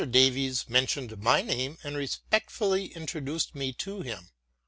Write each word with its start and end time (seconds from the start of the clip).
Davies 0.09 0.67
mentioned 0.67 1.19
my 1.21 1.43
name 1.43 1.77
and 1.83 1.95
respectfully 1.95 2.85
introduced 2.87 3.53
me 3.53 3.71
to 3.73 4.01
him. 4.01 4.31